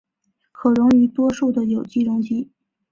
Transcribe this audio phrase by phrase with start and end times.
[0.51, 2.49] 可溶于多数有机溶剂。